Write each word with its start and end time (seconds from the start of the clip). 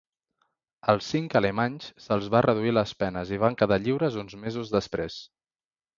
Als 0.93 1.09
cinc 1.15 1.35
alemanys 1.39 1.91
se'ls 2.05 2.29
va 2.35 2.41
reduir 2.47 2.73
les 2.79 2.97
penes 3.03 3.35
i 3.37 3.39
van 3.45 3.59
quedar 3.61 3.81
lliures 3.85 4.19
uns 4.23 4.39
mesos 4.47 4.73
després. 4.79 5.25